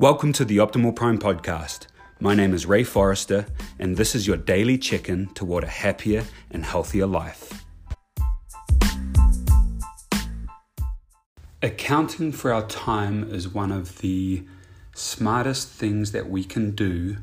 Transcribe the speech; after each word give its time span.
Welcome 0.00 0.32
to 0.34 0.44
the 0.44 0.58
Optimal 0.58 0.94
Prime 0.94 1.18
podcast. 1.18 1.88
My 2.20 2.32
name 2.32 2.54
is 2.54 2.66
Ray 2.66 2.84
Forrester, 2.84 3.46
and 3.80 3.96
this 3.96 4.14
is 4.14 4.28
your 4.28 4.36
daily 4.36 4.78
check 4.78 5.08
in 5.08 5.26
toward 5.34 5.64
a 5.64 5.66
happier 5.66 6.24
and 6.52 6.64
healthier 6.64 7.04
life. 7.04 7.64
Accounting 11.60 12.30
for 12.30 12.52
our 12.52 12.64
time 12.68 13.28
is 13.34 13.48
one 13.48 13.72
of 13.72 13.98
the 13.98 14.46
smartest 14.94 15.68
things 15.68 16.12
that 16.12 16.30
we 16.30 16.44
can 16.44 16.76
do 16.76 17.16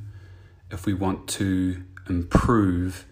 if 0.70 0.86
we 0.86 0.94
want 0.94 1.30
to 1.30 1.82
improve 2.10 3.06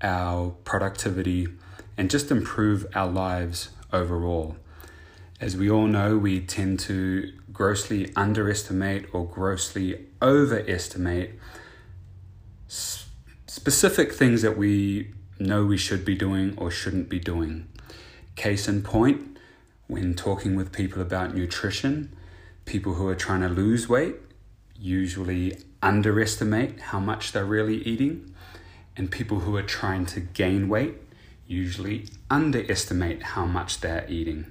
our 0.00 0.52
productivity 0.64 1.48
and 1.98 2.08
just 2.08 2.30
improve 2.30 2.86
our 2.94 3.08
lives 3.08 3.68
overall. 3.92 4.56
As 5.42 5.56
we 5.56 5.68
all 5.68 5.88
know, 5.88 6.16
we 6.16 6.38
tend 6.38 6.78
to 6.80 7.32
grossly 7.52 8.12
underestimate 8.14 9.12
or 9.12 9.26
grossly 9.26 10.06
overestimate 10.22 11.36
specific 12.68 14.12
things 14.12 14.42
that 14.42 14.56
we 14.56 15.10
know 15.40 15.64
we 15.64 15.76
should 15.76 16.04
be 16.04 16.14
doing 16.14 16.56
or 16.56 16.70
shouldn't 16.70 17.08
be 17.08 17.18
doing. 17.18 17.66
Case 18.36 18.68
in 18.68 18.82
point, 18.82 19.36
when 19.88 20.14
talking 20.14 20.54
with 20.54 20.70
people 20.70 21.02
about 21.02 21.34
nutrition, 21.34 22.14
people 22.64 22.94
who 22.94 23.08
are 23.08 23.16
trying 23.16 23.40
to 23.40 23.48
lose 23.48 23.88
weight 23.88 24.14
usually 24.78 25.58
underestimate 25.82 26.78
how 26.78 27.00
much 27.00 27.32
they're 27.32 27.44
really 27.44 27.78
eating, 27.78 28.32
and 28.96 29.10
people 29.10 29.40
who 29.40 29.56
are 29.56 29.64
trying 29.64 30.06
to 30.06 30.20
gain 30.20 30.68
weight 30.68 30.94
usually 31.48 32.06
underestimate 32.30 33.24
how 33.24 33.44
much 33.44 33.80
they're 33.80 34.06
eating. 34.08 34.46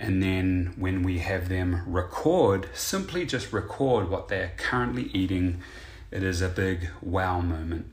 And 0.00 0.22
then 0.22 0.74
when 0.76 1.02
we 1.02 1.18
have 1.20 1.48
them 1.48 1.82
record, 1.86 2.68
simply 2.74 3.24
just 3.26 3.52
record 3.52 4.10
what 4.10 4.28
they're 4.28 4.52
currently 4.56 5.04
eating, 5.12 5.62
it 6.10 6.22
is 6.22 6.42
a 6.42 6.48
big 6.48 6.90
wow 7.00 7.40
moment. 7.40 7.86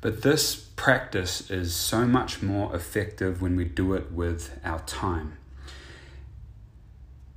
But 0.00 0.22
this 0.22 0.56
practice 0.56 1.50
is 1.50 1.74
so 1.74 2.06
much 2.06 2.42
more 2.42 2.74
effective 2.74 3.42
when 3.42 3.56
we 3.56 3.64
do 3.64 3.94
it 3.94 4.12
with 4.12 4.58
our 4.64 4.80
time. 4.80 5.36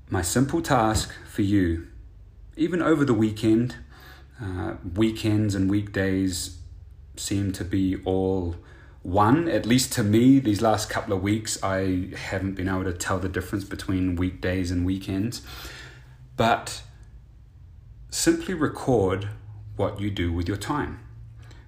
My 0.10 0.22
simple 0.22 0.62
task 0.62 1.14
for 1.28 1.42
you, 1.42 1.88
even 2.56 2.82
over 2.82 3.04
the 3.04 3.14
weekend, 3.14 3.76
uh, 4.42 4.76
weekends 4.96 5.56
and 5.56 5.70
weekdays 5.70 6.58
seem 7.16 7.52
to 7.54 7.66
be 7.66 7.98
all 8.06 8.56
one, 9.04 9.50
at 9.50 9.66
least 9.66 9.92
to 9.94 10.04
me, 10.04 10.40
these 10.40 10.62
last 10.62 10.90
couple 10.90 11.14
of 11.14 11.22
weeks, 11.22 11.62
I 11.62 12.10
haven't 12.16 12.54
been 12.56 12.70
able 12.70 12.86
to 12.86 12.94
tell 12.94 13.20
the 13.20 13.28
difference 13.28 13.66
between 13.66 14.16
weekdays 14.16 14.72
and 14.72 14.86
weekends. 14.86 15.42
But 16.38 16.82
simply 18.10 18.54
record 18.54 19.28
what 19.76 20.00
you 20.00 20.10
do 20.10 20.32
with 20.32 20.48
your 20.48 20.58
time, 20.58 21.02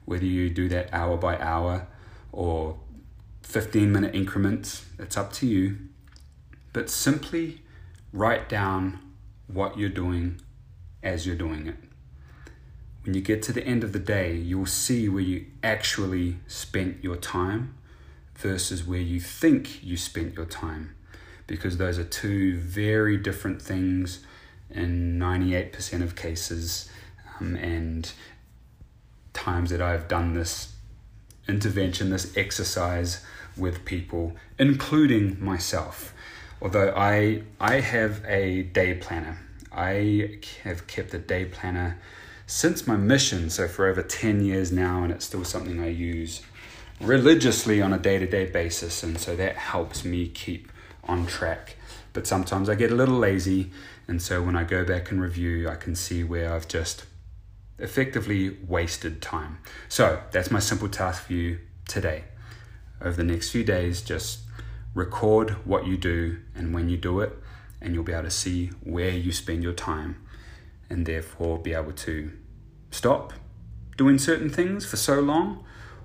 whether 0.05 0.25
you 0.25 0.49
do 0.49 0.69
that 0.69 0.89
hour 0.93 1.17
by 1.17 1.37
hour 1.37 1.87
or 2.31 2.79
15 3.43 3.91
minute 3.91 4.15
increments, 4.15 4.85
it's 4.97 5.17
up 5.17 5.33
to 5.33 5.45
you. 5.45 5.77
But 6.71 6.89
simply 6.89 7.61
write 8.13 8.47
down 8.47 8.99
what 9.47 9.77
you're 9.77 9.89
doing 9.89 10.39
as 11.03 11.27
you're 11.27 11.35
doing 11.35 11.67
it 11.67 11.84
when 13.05 13.13
you 13.13 13.21
get 13.21 13.43
to 13.43 13.53
the 13.53 13.63
end 13.63 13.83
of 13.83 13.93
the 13.93 13.99
day, 13.99 14.35
you'll 14.35 14.65
see 14.65 15.07
where 15.07 15.21
you 15.21 15.45
actually 15.63 16.37
spent 16.47 17.03
your 17.03 17.15
time 17.15 17.75
versus 18.35 18.83
where 18.83 18.99
you 18.99 19.19
think 19.19 19.83
you 19.83 19.95
spent 19.95 20.33
your 20.33 20.45
time. 20.45 20.95
Because 21.45 21.77
those 21.77 21.99
are 21.99 22.03
two 22.03 22.57
very 22.57 23.17
different 23.17 23.61
things 23.61 24.25
in 24.71 25.19
98% 25.19 26.01
of 26.01 26.15
cases. 26.15 26.89
Um, 27.39 27.55
and 27.55 28.11
times 29.33 29.69
that 29.69 29.81
I've 29.81 30.07
done 30.07 30.33
this 30.33 30.73
intervention, 31.47 32.09
this 32.09 32.35
exercise 32.35 33.23
with 33.55 33.85
people, 33.85 34.33
including 34.57 35.43
myself. 35.43 36.13
Although 36.59 36.91
I, 36.95 37.43
I 37.59 37.81
have 37.81 38.23
a 38.25 38.63
day 38.63 38.95
planner, 38.95 39.37
I 39.71 40.39
have 40.63 40.87
kept 40.87 41.13
a 41.13 41.19
day 41.19 41.45
planner 41.45 41.99
since 42.47 42.85
my 42.85 42.95
mission, 42.95 43.49
so 43.49 43.67
for 43.67 43.87
over 43.87 44.03
10 44.03 44.43
years 44.43 44.71
now, 44.71 45.03
and 45.03 45.11
it's 45.11 45.25
still 45.25 45.43
something 45.43 45.79
I 45.79 45.89
use 45.89 46.41
religiously 47.01 47.81
on 47.81 47.91
a 47.91 47.97
day 47.97 48.19
to 48.19 48.27
day 48.27 48.45
basis, 48.45 49.03
and 49.03 49.17
so 49.17 49.35
that 49.35 49.55
helps 49.55 50.05
me 50.05 50.27
keep 50.27 50.71
on 51.03 51.25
track. 51.25 51.77
But 52.13 52.27
sometimes 52.27 52.69
I 52.69 52.75
get 52.75 52.91
a 52.91 52.95
little 52.95 53.17
lazy, 53.17 53.71
and 54.07 54.21
so 54.21 54.41
when 54.43 54.55
I 54.55 54.63
go 54.63 54.85
back 54.85 55.11
and 55.11 55.21
review, 55.21 55.67
I 55.67 55.75
can 55.75 55.95
see 55.95 56.23
where 56.23 56.53
I've 56.53 56.67
just 56.67 57.05
effectively 57.79 58.57
wasted 58.67 59.21
time. 59.21 59.57
So 59.89 60.21
that's 60.31 60.51
my 60.51 60.59
simple 60.59 60.87
task 60.87 61.23
for 61.23 61.33
you 61.33 61.59
today. 61.87 62.25
Over 63.01 63.17
the 63.17 63.23
next 63.23 63.49
few 63.49 63.63
days, 63.63 64.01
just 64.01 64.39
record 64.93 65.51
what 65.65 65.85
you 65.85 65.97
do 65.97 66.37
and 66.55 66.73
when 66.73 66.89
you 66.89 66.97
do 66.97 67.19
it, 67.19 67.37
and 67.81 67.93
you'll 67.93 68.03
be 68.03 68.13
able 68.13 68.23
to 68.23 68.31
see 68.31 68.67
where 68.83 69.09
you 69.09 69.31
spend 69.31 69.63
your 69.63 69.73
time 69.73 70.24
and 70.89 71.05
therefore 71.05 71.59
be 71.59 71.73
able 71.73 71.91
to 71.91 72.31
stop 72.91 73.33
doing 73.97 74.17
certain 74.17 74.49
things 74.49 74.85
for 74.85 74.97
so 74.97 75.19
long 75.19 75.63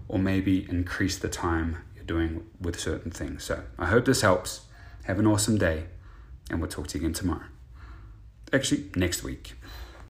or 0.09 0.19
maybe 0.19 0.67
increase 0.71 1.19
the 1.19 1.29
time 1.29 1.79
you're 1.95 2.05
doing 2.05 2.45
with 2.61 2.79
certain 2.79 3.11
things. 3.11 3.45
So 3.45 3.63
I 3.79 3.87
hope 3.87 4.05
this 4.05 4.23
helps. 4.23 4.63
Have 5.05 5.19
an 5.19 5.27
awesome 5.27 5.57
day, 5.57 5.87
and 6.51 6.61
we'll 6.61 6.71
talk 6.71 6.87
to 6.89 6.99
you 6.99 7.05
again 7.05 7.15
tomorrow. 7.15 7.47
Actually, 8.53 8.91
next 8.95 9.23
week. 9.23 9.55